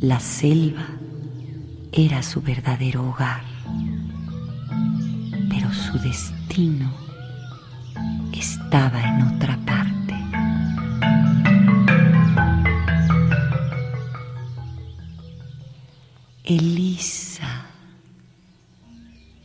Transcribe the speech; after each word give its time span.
La 0.00 0.18
selva 0.18 0.86
era 1.92 2.22
su 2.22 2.40
verdadero 2.40 3.06
hogar, 3.06 3.42
pero 5.50 5.70
su 5.74 5.98
destino 5.98 6.90
estaba 8.32 9.02
en 9.02 9.36
otra 9.36 9.58
parte. 9.66 10.14
Elisa, 16.44 17.66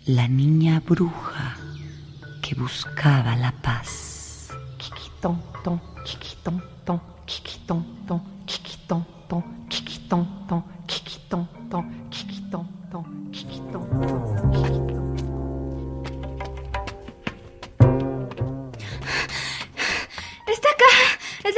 la 0.05 0.29
niña 0.29 0.79
bruja 0.79 1.57
que 2.41 2.55
buscaba 2.55 3.35
la 3.35 3.51
paz. 3.51 4.49
Ton, 5.21 5.41
ton, 5.65 5.81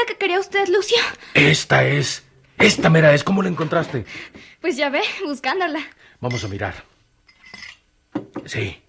que 0.08 0.18
quería 0.18 0.40
usted, 0.40 0.68
Lucio. 0.70 0.98
Esta 1.36 1.86
es. 1.86 2.24
Esta 2.58 2.90
mera 2.90 3.14
es. 3.14 3.24
¿Cómo 3.24 3.44
la 3.44 3.50
encontraste? 3.50 4.06
Pues 4.62 4.76
ya 4.76 4.90
ve, 4.90 5.02
buscándola. 5.26 5.80
Vamos 6.20 6.44
a 6.44 6.48
mirar. 6.48 6.74
Sí. 8.46 8.82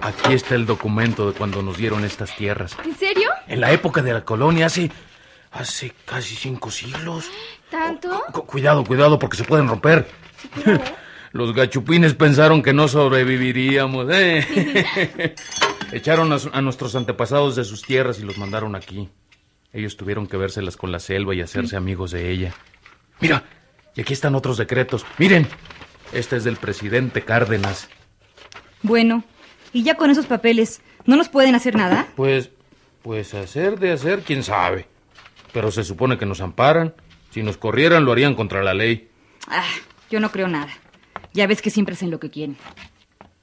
Aquí 0.00 0.32
está 0.32 0.54
el 0.54 0.64
documento 0.66 1.30
de 1.30 1.36
cuando 1.38 1.62
nos 1.62 1.76
dieron 1.76 2.04
estas 2.04 2.34
tierras. 2.36 2.76
¿En 2.84 2.96
serio? 2.96 3.28
En 3.48 3.60
la 3.60 3.72
época 3.72 4.00
de 4.02 4.12
la 4.14 4.24
colonia, 4.24 4.66
hace. 4.66 4.90
hace 5.52 5.92
casi 6.04 6.34
cinco 6.34 6.70
siglos. 6.70 7.30
¿Tanto? 7.70 8.22
Cu- 8.32 8.46
cuidado, 8.46 8.84
cuidado, 8.84 9.18
porque 9.18 9.36
se 9.36 9.44
pueden 9.44 9.68
romper. 9.68 10.08
Los 11.32 11.54
gachupines 11.54 12.14
pensaron 12.14 12.62
que 12.62 12.72
no 12.72 12.88
sobreviviríamos. 12.88 14.06
¿eh? 14.10 15.34
Echaron 15.92 16.32
a 16.52 16.60
nuestros 16.62 16.94
antepasados 16.96 17.56
de 17.56 17.64
sus 17.64 17.82
tierras 17.82 18.18
y 18.18 18.22
los 18.22 18.38
mandaron 18.38 18.74
aquí. 18.74 19.08
Ellos 19.76 19.98
tuvieron 19.98 20.26
que 20.26 20.38
vérselas 20.38 20.78
con 20.78 20.90
la 20.90 20.98
selva 20.98 21.34
y 21.34 21.42
hacerse 21.42 21.76
amigos 21.76 22.10
de 22.10 22.30
ella. 22.30 22.54
Mira, 23.20 23.44
y 23.94 24.00
aquí 24.00 24.14
están 24.14 24.34
otros 24.34 24.56
decretos. 24.56 25.04
Miren, 25.18 25.46
este 26.14 26.36
es 26.36 26.44
del 26.44 26.56
presidente 26.56 27.20
Cárdenas. 27.26 27.86
Bueno, 28.80 29.22
y 29.74 29.82
ya 29.82 29.96
con 29.96 30.10
esos 30.10 30.24
papeles, 30.24 30.80
¿no 31.04 31.14
nos 31.16 31.28
pueden 31.28 31.54
hacer 31.54 31.76
nada? 31.76 32.08
Pues, 32.16 32.48
pues 33.02 33.34
hacer 33.34 33.78
de 33.78 33.92
hacer, 33.92 34.22
quién 34.22 34.42
sabe. 34.42 34.86
Pero 35.52 35.70
se 35.70 35.84
supone 35.84 36.16
que 36.16 36.24
nos 36.24 36.40
amparan. 36.40 36.94
Si 37.30 37.42
nos 37.42 37.58
corrieran, 37.58 38.06
lo 38.06 38.12
harían 38.12 38.34
contra 38.34 38.62
la 38.64 38.72
ley. 38.72 39.10
Ah, 39.46 39.62
yo 40.08 40.20
no 40.20 40.32
creo 40.32 40.48
nada. 40.48 40.72
Ya 41.34 41.46
ves 41.46 41.60
que 41.60 41.68
siempre 41.68 41.96
hacen 41.96 42.10
lo 42.10 42.18
que 42.18 42.30
quieren. 42.30 42.56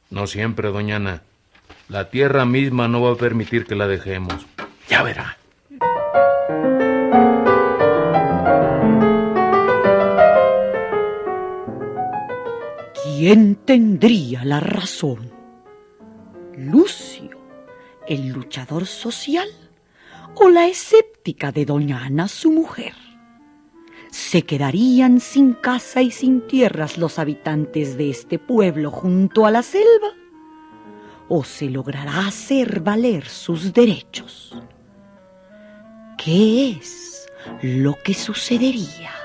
No 0.10 0.26
siempre, 0.26 0.70
doña 0.70 0.96
Ana. 0.96 1.22
La 1.90 2.10
tierra 2.10 2.44
misma 2.46 2.88
no 2.88 3.04
va 3.04 3.12
a 3.12 3.18
permitir 3.18 3.68
que 3.68 3.76
la 3.76 3.88
dejemos. 3.88 4.48
Ya 4.90 5.04
verá. 5.04 5.38
¿Quién 13.26 13.56
tendría 13.56 14.44
la 14.44 14.60
razón? 14.60 15.32
¿Lucio, 16.58 17.40
el 18.06 18.28
luchador 18.28 18.86
social, 18.86 19.48
o 20.36 20.50
la 20.50 20.68
escéptica 20.68 21.54
de 21.54 21.64
doña 21.64 22.04
Ana, 22.04 22.28
su 22.28 22.52
mujer? 22.52 22.92
¿Se 24.12 24.42
quedarían 24.42 25.22
sin 25.22 25.54
casa 25.54 26.02
y 26.02 26.12
sin 26.12 26.46
tierras 26.48 26.98
los 26.98 27.18
habitantes 27.18 27.96
de 27.96 28.10
este 28.10 28.40
pueblo 28.40 28.92
junto 28.92 29.46
a 29.46 29.52
la 29.52 29.64
selva? 29.64 30.10
¿O 31.30 31.46
se 31.46 31.70
logrará 31.70 32.28
hacer 32.28 32.82
valer 32.82 33.30
sus 33.30 33.72
derechos? 33.72 34.54
¿Qué 36.18 36.72
es 36.72 37.26
lo 37.62 37.96
que 38.04 38.16
sucedería? 38.16 39.23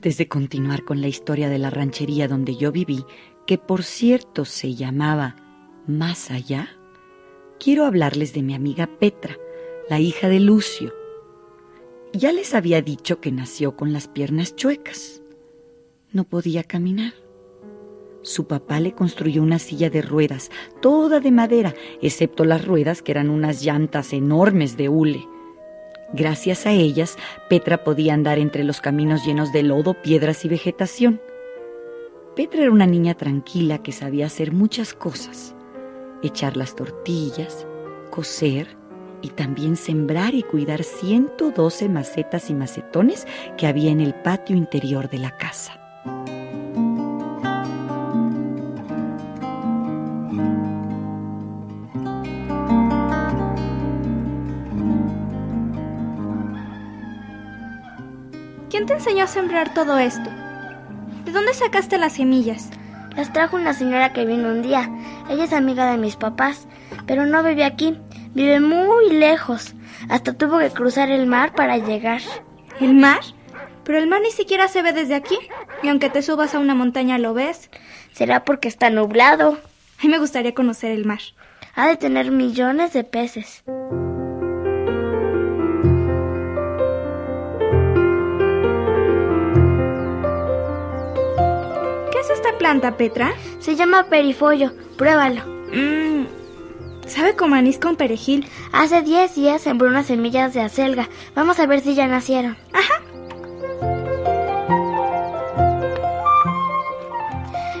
Antes 0.00 0.16
de 0.16 0.28
continuar 0.28 0.86
con 0.86 1.02
la 1.02 1.08
historia 1.08 1.50
de 1.50 1.58
la 1.58 1.68
ranchería 1.68 2.26
donde 2.26 2.56
yo 2.56 2.72
viví, 2.72 3.04
que 3.46 3.58
por 3.58 3.82
cierto 3.82 4.46
se 4.46 4.74
llamaba 4.74 5.36
Más 5.86 6.30
allá, 6.30 6.70
quiero 7.58 7.84
hablarles 7.84 8.32
de 8.32 8.40
mi 8.40 8.54
amiga 8.54 8.88
Petra, 8.98 9.36
la 9.90 10.00
hija 10.00 10.30
de 10.30 10.40
Lucio. 10.40 10.94
Ya 12.14 12.32
les 12.32 12.54
había 12.54 12.80
dicho 12.80 13.20
que 13.20 13.30
nació 13.30 13.76
con 13.76 13.92
las 13.92 14.08
piernas 14.08 14.56
chuecas. 14.56 15.20
No 16.12 16.24
podía 16.24 16.64
caminar. 16.64 17.12
Su 18.22 18.46
papá 18.46 18.80
le 18.80 18.92
construyó 18.92 19.42
una 19.42 19.58
silla 19.58 19.90
de 19.90 20.00
ruedas, 20.00 20.50
toda 20.80 21.20
de 21.20 21.30
madera, 21.30 21.74
excepto 22.00 22.46
las 22.46 22.64
ruedas 22.64 23.02
que 23.02 23.12
eran 23.12 23.28
unas 23.28 23.62
llantas 23.62 24.14
enormes 24.14 24.78
de 24.78 24.88
hule. 24.88 25.28
Gracias 26.12 26.66
a 26.66 26.72
ellas, 26.72 27.16
Petra 27.48 27.84
podía 27.84 28.14
andar 28.14 28.38
entre 28.38 28.64
los 28.64 28.80
caminos 28.80 29.24
llenos 29.24 29.52
de 29.52 29.62
lodo, 29.62 29.94
piedras 29.94 30.44
y 30.44 30.48
vegetación. 30.48 31.20
Petra 32.34 32.62
era 32.62 32.72
una 32.72 32.86
niña 32.86 33.14
tranquila 33.14 33.82
que 33.82 33.92
sabía 33.92 34.26
hacer 34.26 34.52
muchas 34.52 34.92
cosas. 34.92 35.54
Echar 36.22 36.56
las 36.56 36.74
tortillas, 36.74 37.66
coser 38.10 38.76
y 39.22 39.28
también 39.28 39.76
sembrar 39.76 40.34
y 40.34 40.42
cuidar 40.42 40.82
112 40.82 41.88
macetas 41.88 42.50
y 42.50 42.54
macetones 42.54 43.26
que 43.56 43.66
había 43.66 43.90
en 43.90 44.00
el 44.00 44.14
patio 44.14 44.56
interior 44.56 45.08
de 45.10 45.18
la 45.18 45.36
casa. 45.36 45.79
Enseñó 59.00 59.24
a 59.24 59.28
sembrar 59.28 59.72
todo 59.72 59.98
esto? 59.98 60.28
¿De 61.24 61.32
dónde 61.32 61.54
sacaste 61.54 61.96
las 61.96 62.12
semillas? 62.12 62.68
Las 63.16 63.32
trajo 63.32 63.56
una 63.56 63.72
señora 63.72 64.12
que 64.12 64.26
vino 64.26 64.48
un 64.48 64.60
día. 64.60 64.90
Ella 65.30 65.44
es 65.44 65.54
amiga 65.54 65.90
de 65.90 65.96
mis 65.96 66.16
papás, 66.16 66.68
pero 67.06 67.24
no 67.24 67.42
vive 67.42 67.64
aquí. 67.64 67.98
Vive 68.34 68.60
muy 68.60 69.08
lejos. 69.08 69.74
Hasta 70.10 70.34
tuvo 70.34 70.58
que 70.58 70.68
cruzar 70.68 71.10
el 71.10 71.26
mar 71.26 71.54
para 71.54 71.78
llegar. 71.78 72.20
¿El 72.78 72.92
mar? 72.92 73.20
Pero 73.84 73.96
el 73.96 74.06
mar 74.06 74.20
ni 74.20 74.32
siquiera 74.32 74.68
se 74.68 74.82
ve 74.82 74.92
desde 74.92 75.14
aquí. 75.14 75.38
Y 75.82 75.88
aunque 75.88 76.10
te 76.10 76.20
subas 76.20 76.54
a 76.54 76.58
una 76.58 76.74
montaña 76.74 77.16
lo 77.16 77.32
ves. 77.32 77.70
Será 78.12 78.44
porque 78.44 78.68
está 78.68 78.90
nublado. 78.90 79.58
A 79.98 80.02
mí 80.02 80.10
me 80.10 80.18
gustaría 80.18 80.52
conocer 80.52 80.90
el 80.90 81.06
mar. 81.06 81.20
Ha 81.74 81.88
de 81.88 81.96
tener 81.96 82.30
millones 82.30 82.92
de 82.92 83.04
peces. 83.04 83.64
Planta, 92.70 92.96
Petra? 92.96 93.32
Se 93.58 93.74
llama 93.74 94.04
perifollo. 94.04 94.70
Pruébalo. 94.96 95.42
Mmm. 95.72 96.24
Sabe 97.04 97.34
como 97.34 97.56
anís 97.56 97.78
con 97.78 97.96
perejil. 97.96 98.48
Hace 98.72 99.02
10 99.02 99.34
días 99.34 99.60
sembró 99.60 99.88
unas 99.88 100.06
semillas 100.06 100.54
de 100.54 100.60
acelga. 100.60 101.08
Vamos 101.34 101.58
a 101.58 101.66
ver 101.66 101.80
si 101.80 101.96
ya 101.96 102.06
nacieron. 102.06 102.56
Ajá. 102.72 103.02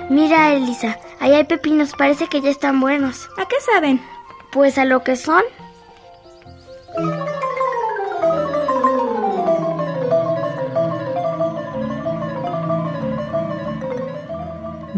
Mira, 0.08 0.52
Elisa, 0.54 0.98
ahí 1.20 1.34
hay 1.34 1.44
pepinos. 1.44 1.92
Parece 1.96 2.26
que 2.26 2.40
ya 2.40 2.50
están 2.50 2.80
buenos. 2.80 3.28
¿A 3.36 3.46
qué 3.46 3.60
saben? 3.60 4.00
Pues 4.50 4.76
a 4.76 4.84
lo 4.84 5.04
que 5.04 5.14
son. 5.14 5.44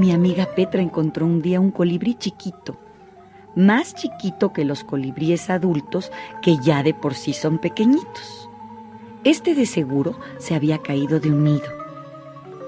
Mi 0.02 0.10
amiga 0.10 0.46
Petra 0.56 0.82
encontró 0.82 1.26
un 1.26 1.42
día 1.42 1.60
un 1.60 1.70
colibrí 1.70 2.16
chiquito, 2.16 2.76
más 3.54 3.94
chiquito 3.94 4.52
que 4.52 4.64
los 4.64 4.82
colibríes 4.82 5.48
adultos 5.48 6.10
que 6.42 6.56
ya 6.58 6.82
de 6.82 6.92
por 6.92 7.14
sí 7.14 7.32
son 7.32 7.58
pequeñitos. 7.58 8.50
Este 9.22 9.54
de 9.54 9.64
seguro 9.64 10.18
se 10.38 10.56
había 10.56 10.78
caído 10.78 11.20
de 11.20 11.30
un 11.30 11.44
nido. 11.44 11.68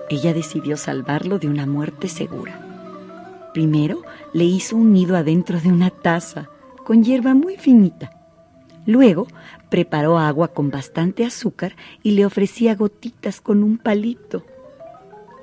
Ella 0.08 0.32
decidió 0.32 0.76
salvarlo 0.76 1.40
de 1.40 1.48
una 1.48 1.66
muerte 1.66 2.06
segura. 2.06 3.50
Primero 3.52 4.02
le 4.32 4.44
hizo 4.44 4.76
un 4.76 4.92
nido 4.92 5.16
adentro 5.16 5.58
de 5.58 5.72
una 5.72 5.90
taza 5.90 6.50
con 6.84 7.02
hierba 7.02 7.34
muy 7.34 7.56
finita. 7.56 8.12
Luego 8.86 9.26
preparó 9.70 10.18
agua 10.18 10.52
con 10.54 10.70
bastante 10.70 11.24
azúcar 11.24 11.74
y 12.00 12.12
le 12.12 12.26
ofrecía 12.26 12.76
gotitas 12.76 13.40
con 13.40 13.64
un 13.64 13.78
palito. 13.78 14.44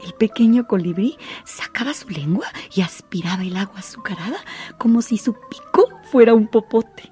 El 0.03 0.13
pequeño 0.13 0.67
colibrí 0.67 1.17
sacaba 1.43 1.93
su 1.93 2.09
lengua 2.09 2.47
y 2.73 2.81
aspiraba 2.81 3.43
el 3.43 3.57
agua 3.57 3.79
azucarada 3.79 4.37
como 4.77 5.01
si 5.01 5.17
su 5.17 5.33
pico 5.33 5.87
fuera 6.11 6.33
un 6.33 6.47
popote. 6.47 7.11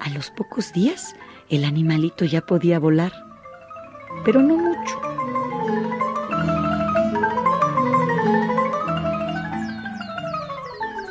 A 0.00 0.10
los 0.10 0.30
pocos 0.30 0.72
días, 0.72 1.14
el 1.48 1.64
animalito 1.64 2.24
ya 2.24 2.40
podía 2.40 2.78
volar, 2.78 3.12
pero 4.24 4.42
no 4.42 4.56
mucho. 4.56 5.00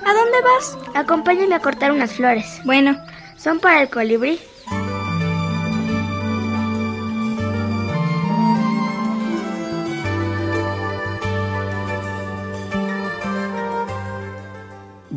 ¿A 0.05 0.13
dónde 0.13 0.37
vas? 0.43 0.77
Acompáñame 0.95 1.55
a 1.55 1.59
cortar 1.59 1.91
unas 1.91 2.13
flores. 2.13 2.61
Bueno, 2.63 2.95
Son 3.37 3.59
para 3.59 3.83
el 3.83 3.89
colibrí. 3.89 4.39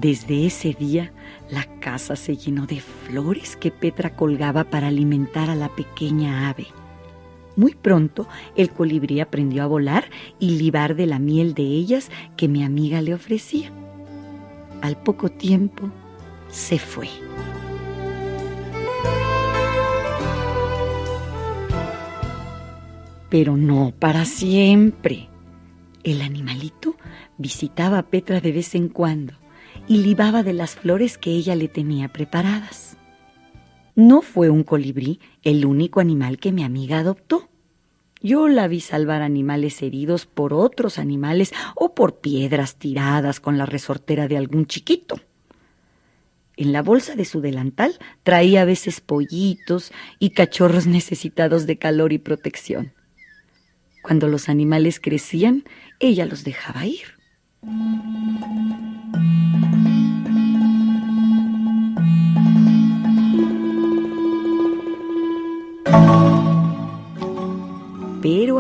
Desde 0.00 0.46
ese 0.46 0.72
día, 0.72 1.12
la 1.50 1.64
casa 1.78 2.16
se 2.16 2.34
llenó 2.34 2.64
de 2.64 2.80
flores 2.80 3.54
que 3.54 3.70
Petra 3.70 4.16
colgaba 4.16 4.64
para 4.64 4.86
alimentar 4.86 5.50
a 5.50 5.54
la 5.54 5.68
pequeña 5.68 6.48
ave. 6.48 6.68
Muy 7.54 7.74
pronto, 7.74 8.26
el 8.56 8.70
colibrí 8.70 9.20
aprendió 9.20 9.62
a 9.62 9.66
volar 9.66 10.06
y 10.38 10.52
libar 10.52 10.96
de 10.96 11.04
la 11.04 11.18
miel 11.18 11.52
de 11.52 11.64
ellas 11.64 12.10
que 12.38 12.48
mi 12.48 12.64
amiga 12.64 13.02
le 13.02 13.12
ofrecía. 13.12 13.72
Al 14.80 14.96
poco 14.96 15.28
tiempo, 15.28 15.90
se 16.48 16.78
fue. 16.78 17.10
Pero 23.28 23.58
no 23.58 23.92
para 23.98 24.24
siempre. 24.24 25.28
El 26.02 26.22
animalito 26.22 26.96
visitaba 27.36 27.98
a 27.98 28.06
Petra 28.06 28.40
de 28.40 28.52
vez 28.52 28.74
en 28.74 28.88
cuando 28.88 29.39
y 29.90 29.96
libaba 29.96 30.44
de 30.44 30.52
las 30.52 30.76
flores 30.76 31.18
que 31.18 31.32
ella 31.32 31.56
le 31.56 31.66
tenía 31.66 32.06
preparadas. 32.06 32.96
No 33.96 34.22
fue 34.22 34.48
un 34.48 34.62
colibrí 34.62 35.18
el 35.42 35.66
único 35.66 35.98
animal 35.98 36.38
que 36.38 36.52
mi 36.52 36.62
amiga 36.62 37.00
adoptó. 37.00 37.48
Yo 38.22 38.46
la 38.46 38.68
vi 38.68 38.78
salvar 38.82 39.20
animales 39.20 39.82
heridos 39.82 40.26
por 40.26 40.54
otros 40.54 41.00
animales 41.00 41.52
o 41.74 41.92
por 41.92 42.20
piedras 42.20 42.76
tiradas 42.76 43.40
con 43.40 43.58
la 43.58 43.66
resortera 43.66 44.28
de 44.28 44.36
algún 44.36 44.66
chiquito. 44.66 45.18
En 46.56 46.70
la 46.70 46.82
bolsa 46.82 47.16
de 47.16 47.24
su 47.24 47.40
delantal 47.40 47.98
traía 48.22 48.62
a 48.62 48.66
veces 48.66 49.00
pollitos 49.00 49.90
y 50.20 50.30
cachorros 50.30 50.86
necesitados 50.86 51.66
de 51.66 51.78
calor 51.78 52.12
y 52.12 52.18
protección. 52.18 52.92
Cuando 54.04 54.28
los 54.28 54.48
animales 54.48 55.00
crecían, 55.00 55.64
ella 55.98 56.26
los 56.26 56.44
dejaba 56.44 56.86
ir. 56.86 57.19
Pero 57.62 57.72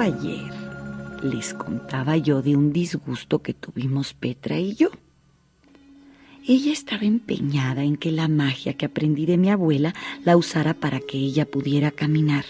ayer 0.00 0.52
les 1.22 1.54
contaba 1.54 2.18
yo 2.18 2.42
de 2.42 2.56
un 2.56 2.74
disgusto 2.74 3.40
que 3.40 3.54
tuvimos 3.54 4.12
Petra 4.12 4.58
y 4.58 4.74
yo. 4.74 4.90
Ella 6.46 6.72
estaba 6.72 7.04
empeñada 7.04 7.84
en 7.84 7.96
que 7.96 8.12
la 8.12 8.28
magia 8.28 8.74
que 8.74 8.84
aprendí 8.84 9.24
de 9.24 9.38
mi 9.38 9.48
abuela 9.50 9.94
la 10.24 10.36
usara 10.36 10.74
para 10.74 11.00
que 11.00 11.16
ella 11.16 11.46
pudiera 11.46 11.90
caminar. 11.90 12.44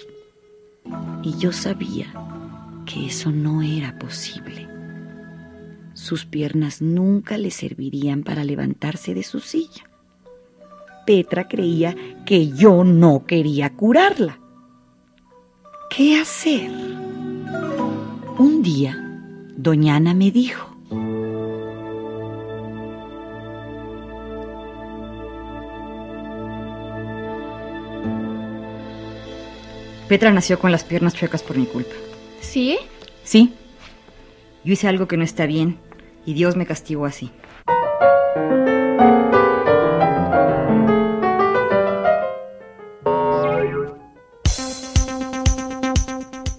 Y 1.23 1.37
yo 1.39 1.53
sabía 1.53 2.13
que 2.87 3.07
eso 3.07 3.31
no 3.31 3.63
era 3.63 3.97
posible. 4.01 4.80
Sus 6.01 6.25
piernas 6.25 6.81
nunca 6.81 7.37
le 7.37 7.51
servirían 7.51 8.23
para 8.23 8.43
levantarse 8.43 9.13
de 9.13 9.23
su 9.23 9.39
silla. 9.39 9.85
Petra 11.05 11.47
creía 11.47 11.95
que 12.25 12.49
yo 12.49 12.85
no 12.85 13.27
quería 13.27 13.75
curarla. 13.77 14.41
¿Qué 15.95 16.19
hacer? 16.19 16.71
Un 18.39 18.63
día, 18.63 18.97
doña 19.59 19.97
Ana 19.97 20.15
me 20.15 20.31
dijo, 20.31 20.75
Petra 30.09 30.33
nació 30.33 30.59
con 30.59 30.73
las 30.73 30.83
piernas 30.83 31.13
chuecas 31.13 31.43
por 31.43 31.59
mi 31.59 31.67
culpa. 31.67 31.95
¿sí? 32.41 32.79
Sí. 33.23 33.53
Yo 34.65 34.73
hice 34.73 34.89
algo 34.89 35.07
que 35.07 35.19
no 35.19 35.25
está 35.25 35.45
bien 35.45 35.79
y 36.25 36.35
Dios 36.35 36.57
me 36.57 36.67
castigó 36.67 37.07
así. 37.07 37.31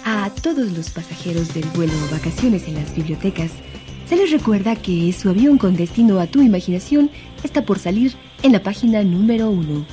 A 0.03 0.29
todos 0.41 0.71
los 0.71 0.89
pasajeros 0.89 1.53
del 1.53 1.65
vuelo 1.75 1.93
Vacaciones 2.11 2.67
en 2.67 2.75
las 2.75 2.95
bibliotecas, 2.95 3.51
se 4.07 4.15
les 4.17 4.31
recuerda 4.31 4.75
que 4.75 5.13
su 5.13 5.29
avión 5.29 5.57
con 5.57 5.75
destino 5.75 6.19
a 6.19 6.27
tu 6.27 6.41
imaginación 6.41 7.09
está 7.43 7.65
por 7.65 7.79
salir 7.79 8.13
en 8.43 8.51
la 8.51 8.61
página 8.61 9.03
número 9.03 9.49
uno. 9.49 9.85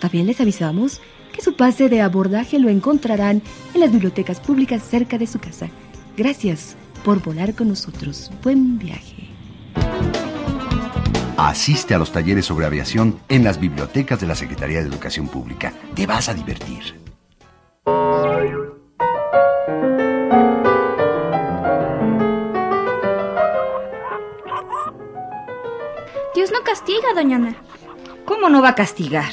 También 0.00 0.26
les 0.26 0.40
avisamos 0.40 1.00
que 1.32 1.42
su 1.42 1.56
pase 1.56 1.88
de 1.88 2.00
abordaje 2.00 2.58
lo 2.58 2.68
encontrarán 2.68 3.42
en 3.74 3.80
las 3.80 3.90
bibliotecas 3.90 4.40
públicas 4.40 4.82
cerca 4.82 5.18
de 5.18 5.26
su 5.26 5.38
casa. 5.38 5.68
Gracias 6.16 6.76
por 7.06 7.22
volar 7.22 7.54
con 7.54 7.68
nosotros. 7.68 8.32
Buen 8.42 8.80
viaje. 8.80 9.28
Asiste 11.36 11.94
a 11.94 11.98
los 11.98 12.10
talleres 12.10 12.46
sobre 12.46 12.66
aviación 12.66 13.20
en 13.28 13.44
las 13.44 13.60
bibliotecas 13.60 14.18
de 14.20 14.26
la 14.26 14.34
Secretaría 14.34 14.80
de 14.80 14.88
Educación 14.88 15.28
Pública. 15.28 15.72
Te 15.94 16.04
vas 16.04 16.28
a 16.28 16.34
divertir. 16.34 17.00
Dios 26.34 26.50
no 26.50 26.64
castiga, 26.64 27.14
doña 27.14 27.36
Ana. 27.36 27.56
¿Cómo 28.24 28.48
no 28.48 28.60
va 28.62 28.70
a 28.70 28.74
castigar? 28.74 29.30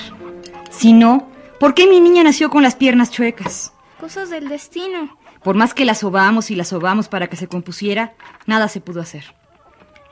Si 0.69 0.93
no, 0.93 1.27
¿por 1.59 1.73
qué 1.73 1.87
mi 1.87 1.99
niña 1.99 2.23
nació 2.23 2.51
con 2.51 2.61
las 2.61 2.75
piernas 2.75 3.09
chuecas? 3.09 3.73
Cosas 3.99 4.30
del 4.30 4.47
destino. 4.47 5.22
Por 5.44 5.56
más 5.56 5.73
que 5.73 5.85
la 5.85 5.95
sobamos 5.95 6.52
y 6.52 6.56
la 6.56 6.64
sobamos 6.64 7.09
para 7.09 7.28
que 7.28 7.35
se 7.35 7.47
compusiera, 7.47 8.14
nada 8.45 8.68
se 8.68 8.81
pudo 8.81 9.02
hacer. 9.02 9.35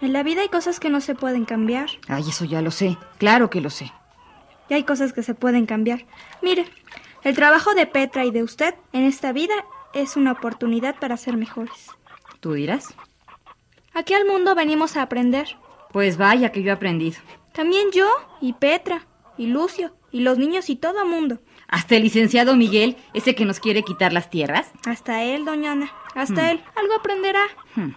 En 0.01 0.13
la 0.13 0.23
vida 0.23 0.41
hay 0.41 0.49
cosas 0.49 0.79
que 0.79 0.89
no 0.89 0.99
se 0.99 1.15
pueden 1.15 1.45
cambiar. 1.45 1.87
Ay, 2.07 2.25
eso 2.27 2.43
ya 2.45 2.61
lo 2.61 2.71
sé. 2.71 2.97
Claro 3.17 3.49
que 3.49 3.61
lo 3.61 3.69
sé. 3.69 3.91
Y 4.67 4.73
hay 4.73 4.83
cosas 4.83 5.13
que 5.13 5.23
se 5.23 5.35
pueden 5.35 5.65
cambiar. 5.65 6.05
Mire, 6.41 6.65
el 7.23 7.35
trabajo 7.35 7.73
de 7.75 7.85
Petra 7.85 8.25
y 8.25 8.31
de 8.31 8.41
usted 8.41 8.73
en 8.93 9.03
esta 9.03 9.31
vida 9.31 9.53
es 9.93 10.17
una 10.17 10.31
oportunidad 10.31 10.95
para 10.99 11.17
ser 11.17 11.37
mejores. 11.37 11.89
¿Tú 12.39 12.53
dirás? 12.53 12.93
Aquí 13.93 14.13
al 14.13 14.25
mundo 14.25 14.55
venimos 14.55 14.97
a 14.97 15.03
aprender. 15.03 15.57
Pues 15.91 16.17
vaya 16.17 16.51
que 16.51 16.63
yo 16.63 16.69
he 16.69 16.73
aprendido. 16.73 17.19
También 17.53 17.91
yo 17.91 18.09
y 18.39 18.53
Petra 18.53 19.05
y 19.37 19.47
Lucio 19.47 19.93
y 20.11 20.21
los 20.21 20.37
niños 20.37 20.69
y 20.69 20.77
todo 20.77 21.05
mundo. 21.05 21.39
Hasta 21.71 21.95
el 21.95 22.03
licenciado 22.03 22.57
Miguel, 22.57 22.97
ese 23.13 23.33
que 23.33 23.45
nos 23.45 23.61
quiere 23.61 23.83
quitar 23.83 24.11
las 24.11 24.29
tierras. 24.29 24.69
Hasta 24.85 25.23
él, 25.23 25.45
doña 25.45 25.71
Ana. 25.71 25.89
Hasta 26.13 26.51
él. 26.51 26.61
Algo 26.75 26.93
aprenderá. 26.93 27.43
Hmm. 27.75 27.91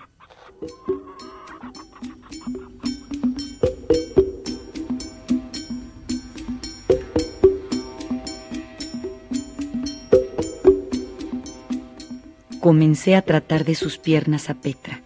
Comencé 12.60 13.16
a 13.16 13.22
tratar 13.22 13.64
de 13.64 13.74
sus 13.74 13.98
piernas 13.98 14.48
a 14.50 14.54
Petra. 14.54 15.02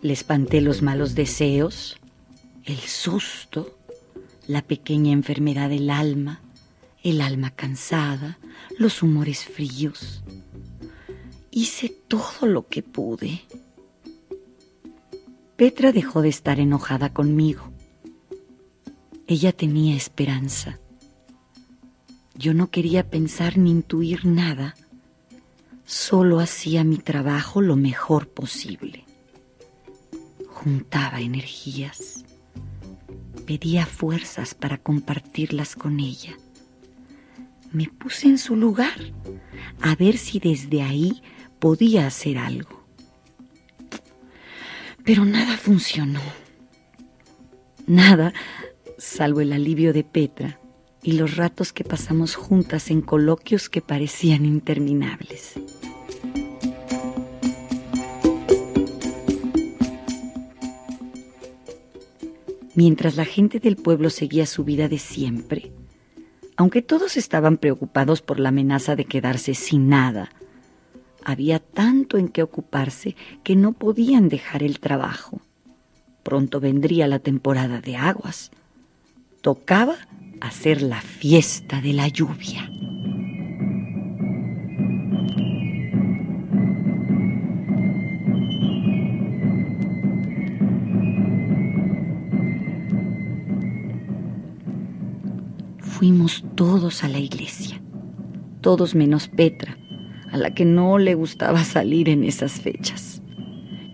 Le 0.00 0.14
espanté 0.14 0.62
los 0.62 0.80
malos 0.80 1.14
deseos, 1.14 2.00
el 2.64 2.78
susto, 2.78 3.76
la 4.46 4.62
pequeña 4.62 5.12
enfermedad 5.12 5.68
del 5.68 5.90
alma, 5.90 6.40
el 7.02 7.20
alma 7.20 7.50
cansada, 7.50 8.38
los 8.78 9.02
humores 9.02 9.44
fríos. 9.44 10.22
Hice 11.50 11.88
todo 11.88 12.46
lo 12.46 12.68
que 12.68 12.82
pude. 12.82 13.42
Petra 15.56 15.92
dejó 15.92 16.22
de 16.22 16.28
estar 16.28 16.60
enojada 16.60 17.12
conmigo. 17.12 17.72
Ella 19.26 19.52
tenía 19.52 19.96
esperanza. 19.96 20.78
Yo 22.34 22.54
no 22.54 22.70
quería 22.70 23.10
pensar 23.10 23.58
ni 23.58 23.70
intuir 23.70 24.24
nada. 24.24 24.76
Solo 25.84 26.38
hacía 26.38 26.84
mi 26.84 26.98
trabajo 26.98 27.60
lo 27.60 27.76
mejor 27.76 28.28
posible. 28.28 29.04
Juntaba 30.46 31.20
energías. 31.20 32.24
Pedía 33.46 33.86
fuerzas 33.86 34.54
para 34.54 34.78
compartirlas 34.78 35.74
con 35.74 35.98
ella. 35.98 36.36
Me 37.72 37.86
puse 37.86 38.28
en 38.28 38.38
su 38.38 38.56
lugar 38.56 38.98
a 39.80 39.94
ver 39.94 40.16
si 40.16 40.38
desde 40.38 40.82
ahí 40.82 41.22
podía 41.58 42.06
hacer 42.06 42.38
algo. 42.38 42.84
Pero 45.04 45.24
nada 45.24 45.56
funcionó. 45.56 46.20
Nada, 47.86 48.34
salvo 48.98 49.40
el 49.40 49.52
alivio 49.52 49.92
de 49.92 50.04
Petra 50.04 50.60
y 51.02 51.12
los 51.12 51.36
ratos 51.36 51.72
que 51.72 51.84
pasamos 51.84 52.34
juntas 52.34 52.90
en 52.90 53.00
coloquios 53.00 53.68
que 53.68 53.80
parecían 53.80 54.44
interminables. 54.44 55.54
Mientras 62.74 63.16
la 63.16 63.24
gente 63.24 63.58
del 63.58 63.76
pueblo 63.76 64.10
seguía 64.10 64.46
su 64.46 64.62
vida 64.62 64.88
de 64.88 64.98
siempre, 64.98 65.72
aunque 66.58 66.82
todos 66.82 67.16
estaban 67.16 67.56
preocupados 67.56 68.20
por 68.20 68.40
la 68.40 68.48
amenaza 68.48 68.96
de 68.96 69.04
quedarse 69.04 69.54
sin 69.54 69.88
nada, 69.88 70.28
había 71.24 71.60
tanto 71.60 72.18
en 72.18 72.28
qué 72.28 72.42
ocuparse 72.42 73.14
que 73.44 73.54
no 73.54 73.74
podían 73.74 74.28
dejar 74.28 74.64
el 74.64 74.80
trabajo. 74.80 75.40
Pronto 76.24 76.58
vendría 76.58 77.06
la 77.06 77.20
temporada 77.20 77.80
de 77.80 77.96
aguas. 77.96 78.50
Tocaba 79.40 79.94
hacer 80.40 80.82
la 80.82 81.00
fiesta 81.00 81.80
de 81.80 81.92
la 81.92 82.08
lluvia. 82.08 82.68
Fuimos 95.98 96.44
todos 96.54 97.02
a 97.02 97.08
la 97.08 97.18
iglesia, 97.18 97.82
todos 98.60 98.94
menos 98.94 99.26
Petra, 99.26 99.76
a 100.30 100.36
la 100.36 100.54
que 100.54 100.64
no 100.64 100.96
le 100.96 101.16
gustaba 101.16 101.64
salir 101.64 102.08
en 102.08 102.22
esas 102.22 102.60
fechas. 102.60 103.20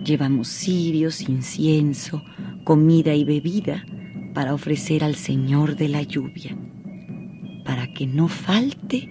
Llevamos 0.04 0.48
cirios, 0.48 1.22
incienso, 1.22 2.22
comida 2.64 3.14
y 3.14 3.24
bebida 3.24 3.86
para 4.34 4.52
ofrecer 4.52 5.02
al 5.02 5.14
Señor 5.14 5.76
de 5.76 5.88
la 5.88 6.02
lluvia, 6.02 6.54
para 7.64 7.90
que 7.94 8.06
no 8.06 8.28
falte 8.28 9.08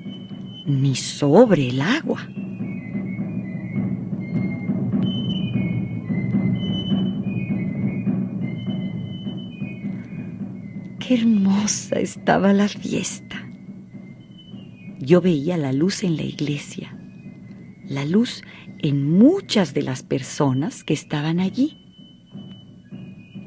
ni 0.67 0.93
sobre 0.93 1.69
el 1.69 1.81
agua. 1.81 2.29
Hermosa 11.13 11.99
estaba 11.99 12.53
la 12.53 12.67
fiesta. 12.67 13.47
Yo 14.99 15.21
veía 15.21 15.57
la 15.57 15.71
luz 15.71 16.03
en 16.03 16.15
la 16.15 16.23
iglesia, 16.23 16.97
la 17.85 18.05
luz 18.05 18.41
en 18.79 19.11
muchas 19.11 19.73
de 19.73 19.83
las 19.83 20.01
personas 20.01 20.83
que 20.83 20.93
estaban 20.93 21.39
allí. 21.39 21.77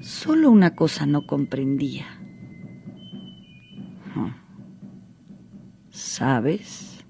Solo 0.00 0.50
una 0.50 0.74
cosa 0.76 1.06
no 1.06 1.26
comprendía. 1.26 2.06
¿Sabes 5.90 7.04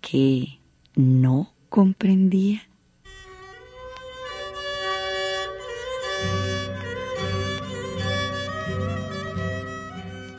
qué 0.00 0.60
no 0.96 1.54
comprendía? 1.68 2.62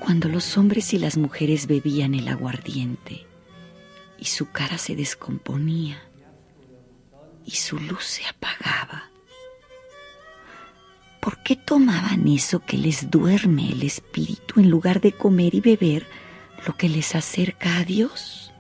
Cuando 0.05 0.29
los 0.29 0.55
hombres 0.55 0.93
y 0.93 0.99
las 0.99 1.17
mujeres 1.17 1.65
bebían 1.65 2.13
el 2.13 2.27
aguardiente 2.27 3.25
y 4.19 4.25
su 4.25 4.51
cara 4.51 4.77
se 4.77 4.95
descomponía 4.95 5.99
y 7.43 7.49
su 7.49 7.79
luz 7.79 8.03
se 8.03 8.27
apagaba. 8.27 9.09
¿Por 11.19 11.41
qué 11.41 11.55
tomaban 11.55 12.27
eso 12.27 12.59
que 12.59 12.77
les 12.77 13.09
duerme 13.09 13.71
el 13.71 13.81
espíritu 13.81 14.59
en 14.59 14.69
lugar 14.69 15.01
de 15.01 15.11
comer 15.11 15.55
y 15.55 15.61
beber 15.61 16.05
lo 16.67 16.77
que 16.77 16.87
les 16.87 17.15
acerca 17.15 17.77
a 17.77 17.83
Dios? 17.83 18.53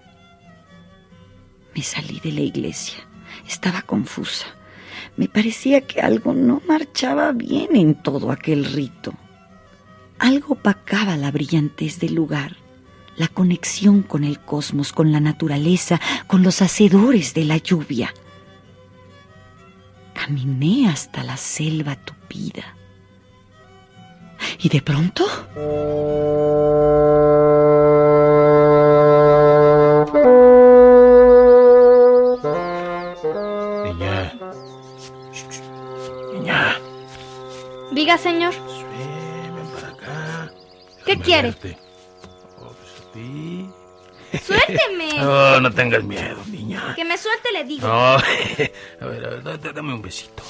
Me 1.75 1.83
salí 1.83 2.19
de 2.21 2.31
la 2.31 2.41
iglesia. 2.41 3.07
Estaba 3.47 3.83
confusa. 3.83 4.47
Me 5.15 5.27
parecía 5.27 5.81
que 5.81 6.01
algo 6.01 6.33
no 6.33 6.63
marchaba 6.67 7.33
bien 7.33 7.75
en 7.75 7.93
todo 7.93 8.31
aquel 8.31 8.65
rito. 8.65 9.13
Algo 10.19 10.53
opacaba 10.53 11.17
la 11.17 11.31
brillantez 11.31 11.99
del 11.99 12.15
lugar, 12.15 12.55
la 13.17 13.27
conexión 13.27 14.01
con 14.01 14.23
el 14.23 14.39
cosmos, 14.39 14.93
con 14.93 15.11
la 15.11 15.19
naturaleza, 15.19 15.99
con 16.27 16.41
los 16.43 16.61
hacedores 16.61 17.33
de 17.33 17.45
la 17.45 17.57
lluvia. 17.57 18.13
Caminé 20.13 20.87
hasta 20.87 21.23
la 21.23 21.37
selva 21.37 21.95
tupida. 21.95 22.75
Y 24.59 24.69
de 24.69 24.81
pronto... 24.81 25.25
Niña. 33.83 34.33
Niña. 36.33 36.75
Diga, 37.91 38.17
señor. 38.17 38.53
Quiere? 41.25 41.49
Oh, 42.59 42.71
pues 42.71 42.91
a 43.01 43.11
ti. 43.13 43.69
Suélteme. 44.45 45.13
No, 45.19 45.59
no 45.65 45.71
tengas 45.71 46.03
miedo, 46.03 46.37
niña. 46.47 46.93
Que 46.95 47.05
me 47.05 47.17
suelte, 47.17 47.51
le 47.51 47.63
digo. 47.63 47.87
No, 47.87 47.93
a 48.15 48.17
ver, 48.17 48.71
a 49.01 49.05
ver, 49.07 49.43
da- 49.43 49.57
dame 49.71 49.93
un 49.93 50.01
besito. 50.01 50.43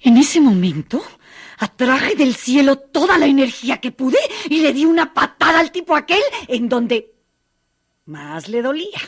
En 0.00 0.16
ese 0.16 0.40
momento, 0.40 1.02
atraje 1.58 2.14
del 2.16 2.34
cielo 2.34 2.76
toda 2.76 3.18
la 3.18 3.26
energía 3.26 3.78
que 3.78 3.92
pude 3.92 4.18
y 4.48 4.60
le 4.60 4.72
di 4.72 4.84
una 4.86 5.12
patada 5.12 5.60
al 5.60 5.72
tipo 5.72 5.94
aquel 5.94 6.22
en 6.48 6.68
donde 6.68 7.14
más 8.06 8.48
le 8.48 8.62
dolía. 8.62 8.98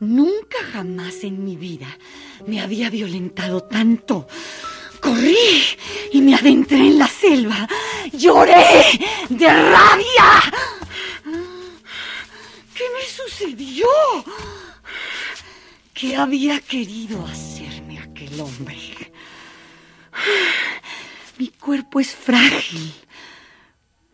Nunca 0.00 0.58
jamás 0.72 1.24
en 1.24 1.44
mi 1.44 1.56
vida 1.56 1.86
me 2.46 2.60
había 2.60 2.88
violentado 2.88 3.62
tanto. 3.62 4.26
Corrí 5.00 5.62
y 6.10 6.22
me 6.22 6.34
adentré 6.34 6.78
en 6.78 6.98
la 6.98 7.06
selva. 7.06 7.68
Lloré 8.12 8.98
de 9.28 9.46
rabia. 9.46 10.52
¿Qué 12.74 12.84
me 12.94 13.04
sucedió? 13.06 13.86
¿Qué 15.92 16.16
había 16.16 16.60
querido 16.60 17.24
hacerme 17.26 17.98
aquel 17.98 18.40
hombre? 18.40 18.91
Cuerpo 21.64 22.00
es 22.00 22.12
frágil, 22.12 22.92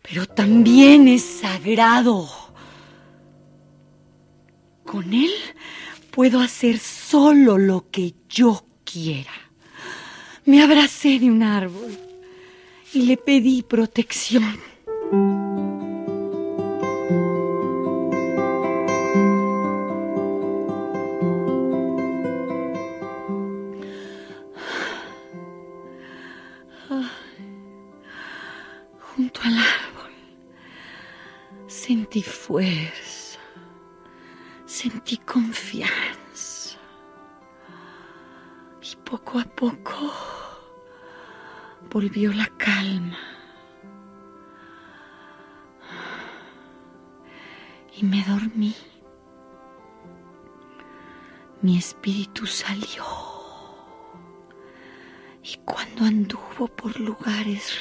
pero 0.02 0.26
también 0.26 1.08
es 1.08 1.22
sagrado. 1.22 2.28
Con 4.84 5.14
él 5.14 5.30
puedo 6.10 6.40
hacer 6.40 6.78
solo 6.78 7.56
lo 7.56 7.90
que 7.90 8.14
yo 8.28 8.66
quiera. 8.84 9.32
Me 10.44 10.62
abracé 10.62 11.18
de 11.18 11.30
un 11.30 11.42
árbol 11.42 11.98
y 12.92 13.06
le 13.06 13.16
pedí 13.16 13.62
protección. 13.62 14.60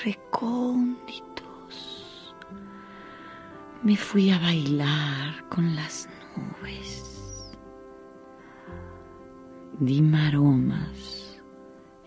Recónditos, 0.03 1.75
me 3.83 3.95
fui 3.95 4.31
a 4.31 4.39
bailar 4.39 5.47
con 5.49 5.75
las 5.75 6.09
nubes. 6.35 7.43
Di 9.79 10.01
maromas 10.01 11.39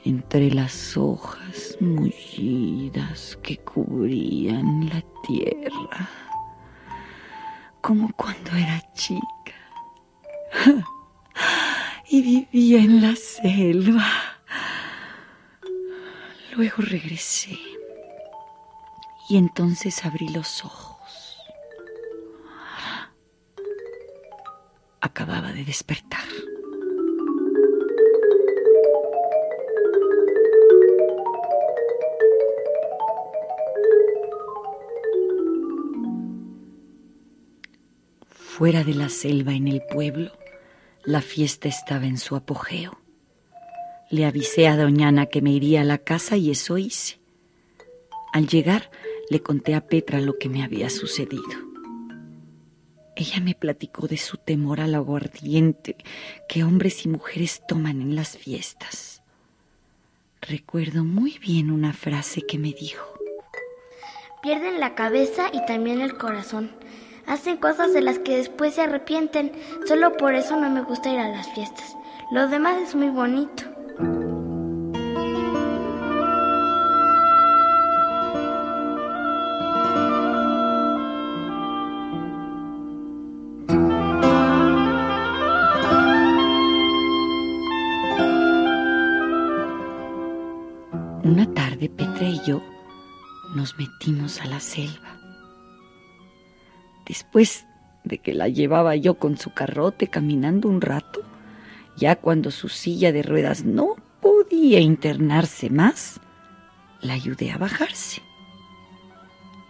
entre 0.05 0.50
las 0.50 0.97
hojas 0.97 1.77
mullidas 1.81 3.39
que 3.43 3.59
cubrían 3.59 4.89
la 4.89 5.03
tierra, 5.27 6.09
como 7.81 8.11
cuando 8.17 8.50
era 8.53 8.83
chica 8.95 9.21
y 12.09 12.23
vivía 12.23 12.83
en 12.83 13.03
la 13.03 13.15
selva. 13.15 14.30
Luego 16.57 16.83
regresé 16.83 17.59
y 19.28 19.37
entonces 19.37 20.04
abrí 20.04 20.28
los 20.28 20.64
ojos. 20.64 21.38
Acababa 25.00 25.52
de 25.52 25.64
despertar. 25.64 26.21
Fuera 38.28 38.85
de 38.85 38.95
la 38.95 39.09
selva 39.09 39.54
en 39.54 39.69
el 39.69 39.83
pueblo, 39.90 40.33
la 41.04 41.23
fiesta 41.23 41.69
estaba 41.69 42.04
en 42.07 42.19
su 42.19 42.37
apogeo. 42.37 42.99
Le 44.11 44.26
avisé 44.26 44.67
a 44.67 44.76
Doñana 44.76 45.26
que 45.26 45.40
me 45.40 45.52
iría 45.52 45.83
a 45.83 45.85
la 45.85 45.99
casa 45.99 46.37
y 46.37 46.50
eso 46.50 46.79
hice. 46.79 47.21
Al 48.33 48.49
llegar, 48.49 48.90
le 49.31 49.40
conté 49.40 49.76
a 49.76 49.87
Petra 49.87 50.21
lo 50.21 50.37
que 50.37 50.49
me 50.49 50.64
había 50.64 50.90
sucedido. 50.90 51.71
Ella 53.14 53.40
me 53.40 53.55
platicó 53.55 54.09
de 54.09 54.17
su 54.17 54.37
temor 54.37 54.81
al 54.81 54.97
aguardiente 54.97 55.97
que 56.49 56.64
hombres 56.64 57.07
y 57.07 57.09
mujeres 57.09 57.62
toman 57.69 58.02
en 58.02 58.17
las 58.17 58.37
fiestas. 58.37 59.23
Recuerdo 60.40 61.05
muy 61.05 61.38
bien 61.38 61.71
una 61.71 61.93
frase 61.93 62.43
que 62.43 62.59
me 62.59 62.73
dijo. 62.73 63.14
Pierden 64.43 64.81
la 64.81 64.97
cabeza 64.97 65.50
y 65.52 65.64
también 65.67 66.00
el 66.00 66.19
corazón. 66.19 66.73
Hacen 67.26 67.59
cosas 67.59 67.93
de 67.93 68.00
las 68.00 68.19
que 68.19 68.38
después 68.38 68.75
se 68.75 68.83
arrepienten. 68.83 69.52
Solo 69.87 70.17
por 70.17 70.35
eso 70.35 70.57
no 70.57 70.69
me 70.69 70.83
gusta 70.83 71.12
ir 71.12 71.21
a 71.21 71.29
las 71.29 71.52
fiestas. 71.55 71.95
Lo 72.33 72.49
demás 72.49 72.81
es 72.83 72.97
muy 72.97 73.11
bonito. 73.11 73.70
Nos 93.55 93.79
metimos 93.79 94.41
a 94.41 94.47
la 94.47 94.61
selva. 94.61 95.19
Después 97.07 97.67
de 98.05 98.19
que 98.19 98.35
la 98.35 98.49
llevaba 98.49 98.97
yo 98.97 99.15
con 99.15 99.37
su 99.37 99.53
carrote 99.53 100.09
caminando 100.09 100.69
un 100.69 100.81
rato, 100.81 101.23
ya 101.97 102.17
cuando 102.17 102.51
su 102.51 102.69
silla 102.69 103.13
de 103.13 103.23
ruedas 103.23 103.65
no 103.65 103.97
podía 104.21 104.81
internarse 104.81 105.71
más, 105.71 106.21
la 107.01 107.15
ayudé 107.15 107.51
a 107.51 107.59
bajarse. 107.59 108.23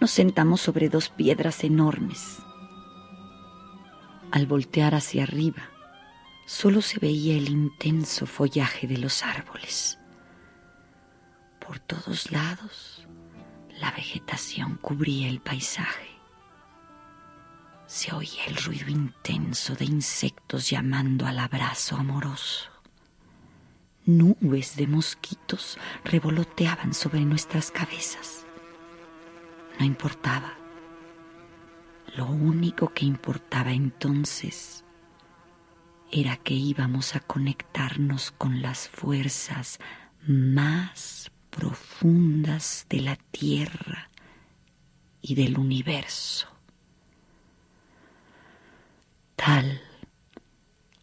Nos 0.00 0.10
sentamos 0.10 0.60
sobre 0.60 0.88
dos 0.88 1.08
piedras 1.08 1.64
enormes. 1.64 2.38
Al 4.30 4.46
voltear 4.46 4.94
hacia 4.94 5.24
arriba, 5.24 5.70
solo 6.46 6.80
se 6.80 6.98
veía 6.98 7.36
el 7.36 7.48
intenso 7.48 8.26
follaje 8.26 8.86
de 8.86 8.98
los 8.98 9.22
árboles. 9.24 9.99
Por 11.70 11.78
todos 11.78 12.32
lados, 12.32 13.06
la 13.78 13.92
vegetación 13.92 14.74
cubría 14.78 15.28
el 15.28 15.40
paisaje. 15.40 16.08
Se 17.86 18.12
oía 18.12 18.46
el 18.48 18.56
ruido 18.56 18.88
intenso 18.88 19.76
de 19.76 19.84
insectos 19.84 20.68
llamando 20.68 21.26
al 21.26 21.38
abrazo 21.38 21.94
amoroso. 21.94 22.68
Nubes 24.04 24.74
de 24.74 24.88
mosquitos 24.88 25.78
revoloteaban 26.02 26.92
sobre 26.92 27.20
nuestras 27.20 27.70
cabezas. 27.70 28.44
No 29.78 29.84
importaba. 29.86 30.54
Lo 32.16 32.26
único 32.26 32.88
que 32.88 33.04
importaba 33.06 33.70
entonces 33.70 34.84
era 36.10 36.36
que 36.36 36.54
íbamos 36.54 37.14
a 37.14 37.20
conectarnos 37.20 38.32
con 38.32 38.60
las 38.60 38.88
fuerzas 38.88 39.78
más 40.26 41.30
profundas 41.50 42.86
de 42.88 43.00
la 43.00 43.16
tierra 43.16 44.10
y 45.20 45.34
del 45.34 45.58
universo, 45.58 46.48
tal 49.36 49.82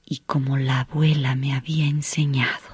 y 0.06 0.20
como 0.20 0.58
la 0.58 0.82
abuela 0.82 1.36
me 1.36 1.54
había 1.54 1.86
enseñado. 1.86 2.67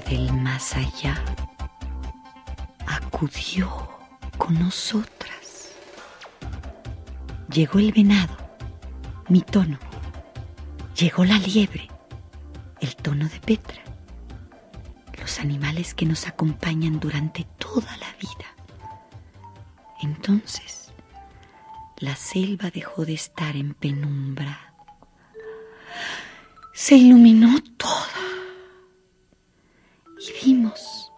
Del 0.00 0.32
más 0.32 0.74
allá 0.74 1.22
acudió 2.86 3.88
con 4.38 4.58
nosotras. 4.58 5.72
Llegó 7.52 7.78
el 7.78 7.92
venado, 7.92 8.34
mi 9.28 9.42
tono. 9.42 9.78
Llegó 10.96 11.24
la 11.24 11.38
liebre, 11.38 11.88
el 12.80 12.96
tono 12.96 13.28
de 13.28 13.38
Petra. 13.40 13.82
Los 15.18 15.38
animales 15.38 15.94
que 15.94 16.06
nos 16.06 16.26
acompañan 16.26 16.98
durante 16.98 17.44
toda 17.58 17.96
la 17.98 18.12
vida. 18.14 18.48
Entonces, 20.00 20.92
la 21.98 22.16
selva 22.16 22.70
dejó 22.70 23.04
de 23.04 23.14
estar 23.14 23.56
en 23.56 23.74
penumbra. 23.74 24.74
Se 26.72 26.96
iluminó 26.96 27.60
toda 27.76 28.31
vimos 30.44 31.12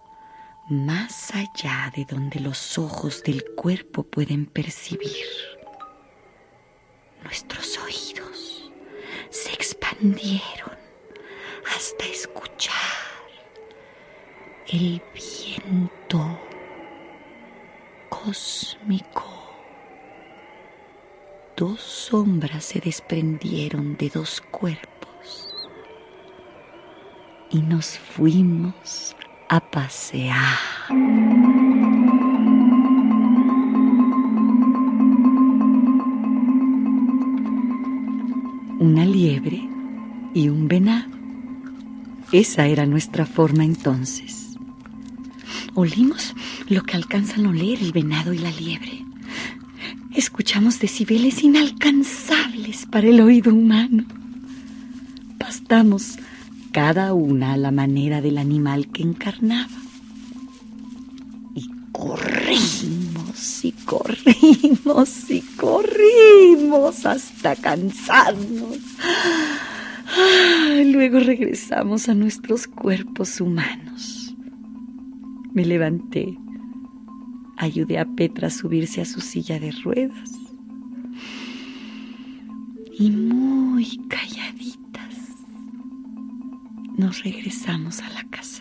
más 0.68 1.34
allá 1.34 1.92
de 1.94 2.04
donde 2.04 2.40
los 2.40 2.78
ojos 2.78 3.22
del 3.22 3.44
cuerpo 3.54 4.02
pueden 4.02 4.46
percibir. 4.46 5.26
Nuestros 7.22 7.78
oídos 7.78 8.70
se 9.30 9.52
expandieron 9.52 10.76
hasta 11.74 12.06
escuchar 12.06 12.72
el 14.68 15.02
viento 15.12 16.38
cósmico. 18.08 19.24
Dos 21.56 21.80
sombras 21.80 22.64
se 22.64 22.80
desprendieron 22.80 23.96
de 23.96 24.08
dos 24.10 24.40
cuerpos 24.40 25.53
y 27.54 27.62
nos 27.62 27.98
fuimos 27.98 29.14
a 29.48 29.60
pasear. 29.60 30.58
Una 38.80 39.06
liebre 39.06 39.68
y 40.34 40.48
un 40.48 40.66
venado. 40.66 41.08
Esa 42.32 42.66
era 42.66 42.86
nuestra 42.86 43.24
forma 43.24 43.64
entonces. 43.64 44.56
Olimos 45.74 46.34
lo 46.68 46.82
que 46.82 46.96
alcanzan 46.96 47.46
a 47.46 47.50
oler 47.50 47.78
el 47.80 47.92
venado 47.92 48.32
y 48.32 48.38
la 48.38 48.50
liebre. 48.50 49.04
Escuchamos 50.12 50.80
decibeles 50.80 51.44
inalcanzables 51.44 52.86
para 52.86 53.06
el 53.06 53.20
oído 53.20 53.54
humano. 53.54 54.04
Pastamos 55.38 56.18
cada 56.74 57.14
una 57.14 57.52
a 57.52 57.56
la 57.56 57.70
manera 57.70 58.20
del 58.20 58.36
animal 58.36 58.88
que 58.88 59.04
encarnaba. 59.04 59.78
Y 61.54 61.70
corrimos 61.92 63.64
y 63.64 63.70
corrimos 63.70 65.30
y 65.30 65.40
corrimos 65.56 67.06
hasta 67.06 67.54
cansarnos. 67.54 68.78
Luego 70.84 71.20
regresamos 71.20 72.08
a 72.08 72.14
nuestros 72.14 72.66
cuerpos 72.66 73.40
humanos. 73.40 74.34
Me 75.52 75.64
levanté. 75.64 76.36
Ayudé 77.56 78.00
a 78.00 78.04
Petra 78.04 78.48
a 78.48 78.50
subirse 78.50 79.00
a 79.00 79.04
su 79.04 79.20
silla 79.20 79.60
de 79.60 79.70
ruedas. 79.70 80.32
Y 82.98 83.12
muy 83.12 83.96
calladitas 84.08 84.43
nos 86.96 87.22
regresamos 87.22 88.00
a 88.00 88.08
la 88.10 88.24
casa. 88.24 88.53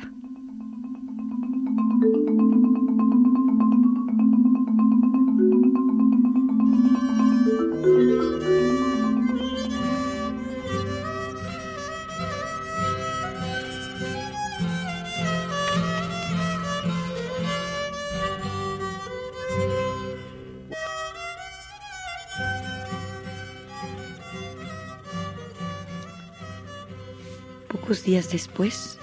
Pocos 27.73 28.03
días 28.03 28.31
después, 28.31 28.99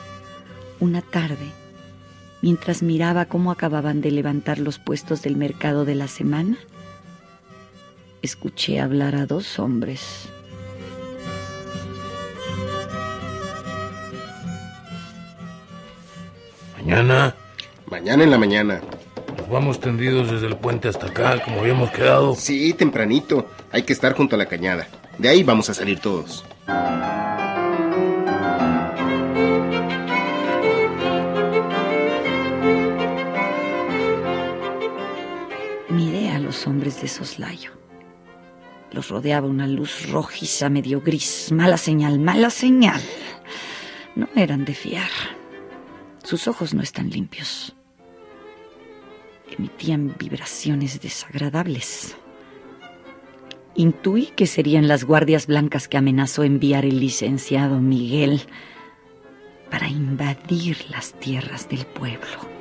una 0.79 1.03
tarde, 1.03 1.53
mientras 2.41 2.83
miraba 2.83 3.27
cómo 3.27 3.51
acababan 3.51 4.01
de 4.01 4.13
levantar 4.13 4.59
los 4.59 4.79
puestos 4.79 5.21
del 5.21 5.37
mercado 5.37 5.85
de 5.85 5.97
la 5.97 6.09
semana, 6.09 6.57
escuché 8.23 8.81
hablar 8.81 9.15
a 9.17 9.27
dos 9.27 9.59
hombres. 9.59 10.31
Mañana 16.79 17.35
Mañana 17.91 18.23
en 18.23 18.31
la 18.31 18.39
mañana. 18.39 18.81
nos 19.37 19.49
vamos 19.51 19.81
tendidos 19.81 20.31
desde 20.31 20.47
el 20.47 20.57
puente 20.57 20.87
hasta 20.87 21.07
acá, 21.07 21.43
como 21.43 21.61
habíamos 21.61 21.91
quedado. 21.91 22.37
Sí, 22.37 22.73
tempranito. 22.73 23.49
Hay 23.73 23.83
que 23.83 23.93
estar 23.93 24.15
junto 24.15 24.37
a 24.37 24.39
la 24.39 24.47
cañada. 24.47 24.87
De 25.19 25.29
ahí 25.29 25.43
vamos 25.43 25.69
a 25.71 25.75
salir 25.75 25.99
todos. 25.99 26.45
De 36.99 37.09
soslayo. 37.09 37.73
Los 38.93 39.09
rodeaba 39.09 39.47
una 39.47 39.67
luz 39.67 40.11
rojiza 40.11 40.69
medio 40.69 41.01
gris. 41.01 41.53
Mala 41.53 41.77
señal, 41.77 42.19
mala 42.19 42.51
señal. 42.51 43.01
No 44.17 44.29
eran 44.35 44.65
de 44.65 44.75
fiar. 44.75 45.11
Sus 46.25 46.49
ojos 46.49 46.75
no 46.75 46.83
están 46.83 47.11
limpios. 47.11 47.75
Emitían 49.57 50.15
vibraciones 50.19 51.01
desagradables. 51.01 52.17
Intuí 53.77 54.27
que 54.37 54.47
serían 54.47 54.89
las 54.89 55.05
guardias 55.05 55.47
blancas 55.47 55.87
que 55.87 55.97
amenazó 55.97 56.43
enviar 56.43 56.85
el 56.85 57.01
licenciado 57.01 57.79
Miguel 57.81 58.43
para 59.71 59.89
invadir 59.89 60.77
las 60.91 61.13
tierras 61.15 61.69
del 61.69 61.87
pueblo. 61.87 62.60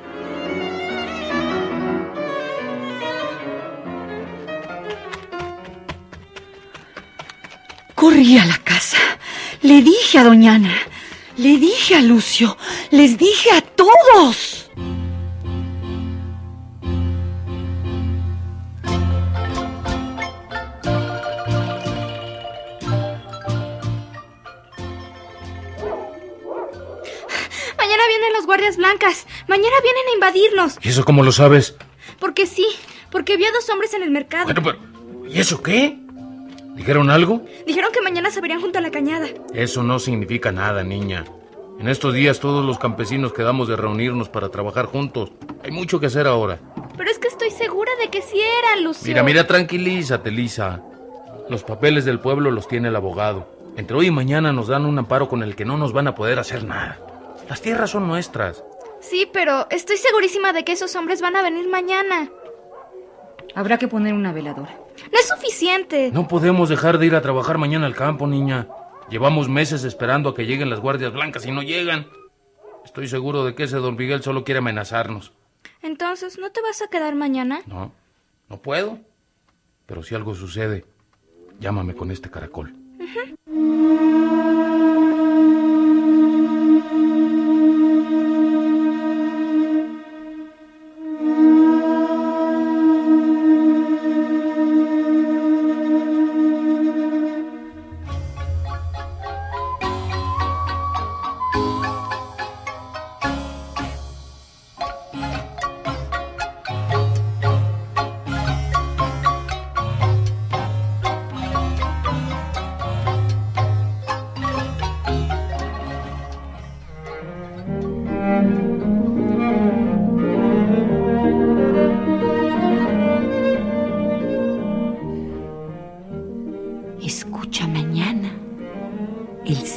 Corrí 8.00 8.38
a 8.38 8.46
la 8.46 8.58
casa. 8.60 8.98
Le 9.62 9.82
dije 9.82 10.20
a 10.20 10.24
doña 10.24 10.54
Ana, 10.54 10.74
le 11.36 11.58
dije 11.58 11.96
a 11.96 12.02
Lucio, 12.02 12.56
les 12.92 13.18
dije 13.18 13.52
a 13.52 13.60
todos. 13.60 14.72
Mañana 27.78 28.04
vienen 28.08 28.34
los 28.34 28.46
guardias 28.46 28.78
blancas. 28.78 29.28
Mañana 29.50 29.76
vienen 29.84 30.08
a 30.08 30.14
invadirnos. 30.14 30.78
¿Y 30.82 30.88
eso 30.88 31.04
cómo 31.04 31.22
lo 31.22 31.34
sabes? 31.34 31.76
Porque 32.18 32.46
sí, 32.48 32.66
porque 33.12 33.36
vi 33.36 33.44
a 33.44 33.52
dos 33.52 33.70
hombres 33.70 33.94
en 33.94 34.04
el 34.04 34.12
mercado. 34.12 34.46
Bueno, 34.46 34.64
pero 34.64 34.80
¿y 35.28 35.38
eso 35.38 35.62
qué? 35.62 35.98
¿Dijeron 36.80 37.10
algo? 37.10 37.42
Dijeron 37.68 37.92
que 37.92 38.02
mañana 38.02 38.32
se 38.32 38.40
verían 38.40 38.62
junto 38.62 38.80
a 38.80 38.82
la 38.82 38.90
cañada. 38.90 39.28
Eso 39.54 39.84
no 39.84 40.00
significa 40.00 40.54
nada, 40.54 40.82
niña. 40.82 41.26
En 41.78 41.90
estos 41.90 42.14
días 42.14 42.40
todos 42.40 42.66
los 42.66 42.80
campesinos 42.80 43.34
quedamos 43.34 43.68
de 43.68 43.76
reunirnos 43.76 44.30
para 44.30 44.48
trabajar 44.48 44.86
juntos. 44.86 45.30
Hay 45.62 45.72
mucho 45.72 46.00
que 46.00 46.06
hacer 46.06 46.26
ahora. 46.26 46.58
Pero 46.96 47.12
es 47.12 47.20
que 47.20 47.28
estoy 47.28 47.52
segura 47.52 47.92
de 48.02 48.10
que 48.10 48.22
sí 48.22 48.40
eran, 48.40 48.86
Lucio. 48.86 49.06
Mira, 49.10 49.24
mira, 49.24 49.46
tranquilízate, 49.46 50.32
Lisa. 50.32 50.82
Los 51.50 51.64
papeles 51.64 52.06
del 52.06 52.22
pueblo 52.22 52.50
los 52.50 52.70
tiene 52.70 52.88
el 52.88 52.96
abogado. 52.96 53.52
Entre 53.76 53.98
hoy 53.98 54.08
y 54.08 54.12
mañana 54.12 54.54
nos 54.54 54.68
dan 54.68 54.86
un 54.86 54.98
amparo 54.98 55.28
con 55.28 55.44
el 55.44 55.58
que 55.58 55.66
no 55.66 55.76
nos 55.76 55.92
van 55.92 56.08
a 56.08 56.16
poder 56.16 56.40
hacer 56.40 56.64
nada. 56.64 56.98
Las 57.50 57.62
tierras 57.62 57.90
son 57.90 58.08
nuestras. 58.08 58.64
Sí, 59.02 59.30
pero 59.34 59.68
estoy 59.70 59.98
segurísima 59.98 60.54
de 60.54 60.64
que 60.64 60.72
esos 60.72 60.96
hombres 60.96 61.22
van 61.22 61.36
a 61.36 61.42
venir 61.42 61.68
mañana. 61.68 62.30
Habrá 63.56 63.78
que 63.78 63.88
poner 63.88 64.14
una 64.14 64.32
veladora. 64.32 64.78
No 65.12 65.20
es 65.20 65.28
suficiente. 65.28 66.12
No 66.12 66.28
podemos 66.28 66.70
dejar 66.70 66.98
de 66.98 67.06
ir 67.08 67.16
a 67.16 67.22
trabajar 67.22 67.58
mañana 67.58 67.86
al 67.86 67.96
campo, 67.96 68.28
niña. 68.28 68.68
Llevamos 69.10 69.50
meses 69.50 69.84
esperando 69.84 70.30
a 70.30 70.36
que 70.36 70.46
lleguen 70.46 70.70
las 70.70 70.80
guardias 70.80 71.12
blancas 71.12 71.46
y 71.46 71.52
no 71.52 71.64
llegan. 71.64 72.08
Estoy 72.86 73.08
seguro 73.08 73.44
de 73.44 73.56
que 73.56 73.64
ese 73.64 73.78
don 73.78 73.96
Miguel 73.96 74.22
solo 74.22 74.44
quiere 74.44 74.60
amenazarnos. 74.60 75.34
Entonces, 75.82 76.38
¿no 76.38 76.52
te 76.52 76.62
vas 76.62 76.82
a 76.82 76.88
quedar 76.88 77.16
mañana? 77.16 77.60
No, 77.66 77.92
no 78.50 78.58
puedo. 78.58 79.00
Pero 79.86 80.04
si 80.04 80.16
algo 80.16 80.36
sucede, 80.36 80.86
llámame 81.60 81.96
con 81.96 82.12
este 82.12 82.30
caracol. 82.30 82.74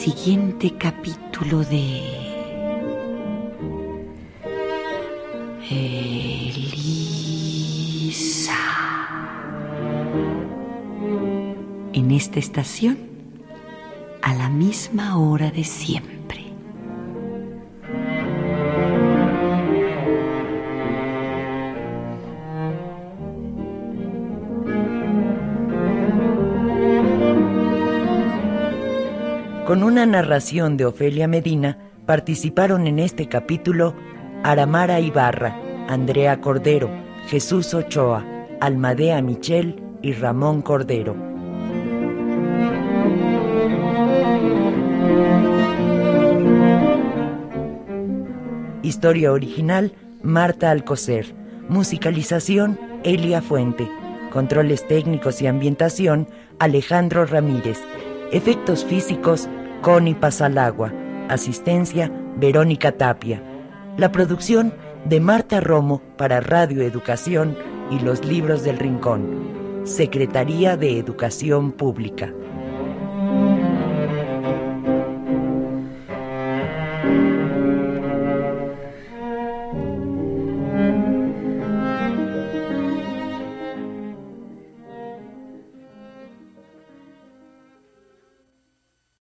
Siguiente 0.02 0.74
capítulo 0.76 1.60
de 1.60 2.02
Elisa. 5.70 7.38
En 11.92 12.10
esta 12.10 12.40
estación, 12.40 12.98
a 14.22 14.34
la 14.34 14.48
misma 14.48 15.20
hora 15.20 15.52
de 15.52 15.62
siempre. 15.62 16.11
Con 29.72 29.84
una 29.84 30.04
narración 30.04 30.76
de 30.76 30.84
Ofelia 30.84 31.26
Medina, 31.26 31.78
participaron 32.04 32.86
en 32.86 32.98
este 32.98 33.26
capítulo 33.26 33.94
Aramara 34.42 35.00
Ibarra, 35.00 35.58
Andrea 35.88 36.42
Cordero, 36.42 36.90
Jesús 37.28 37.72
Ochoa, 37.72 38.22
Almadea 38.60 39.22
Michel 39.22 39.82
y 40.02 40.12
Ramón 40.12 40.60
Cordero. 40.60 41.16
Historia 48.82 49.32
original, 49.32 49.94
Marta 50.22 50.70
Alcocer. 50.70 51.34
Musicalización, 51.70 52.78
Elia 53.04 53.40
Fuente. 53.40 53.88
Controles 54.30 54.86
técnicos 54.86 55.40
y 55.40 55.46
ambientación, 55.46 56.28
Alejandro 56.58 57.24
Ramírez. 57.24 57.80
Efectos 58.32 58.84
físicos, 58.84 59.48
Connie 59.82 60.14
Pasalagua. 60.14 60.92
Asistencia, 61.28 62.08
Verónica 62.36 62.92
Tapia. 62.92 63.42
La 63.96 64.12
producción 64.12 64.72
de 65.04 65.18
Marta 65.18 65.60
Romo 65.60 66.00
para 66.16 66.40
Radio 66.40 66.82
Educación 66.82 67.58
y 67.90 67.98
los 67.98 68.24
libros 68.24 68.62
del 68.62 68.78
Rincón. 68.78 69.82
Secretaría 69.82 70.76
de 70.76 70.98
Educación 70.98 71.72
Pública. 71.72 72.32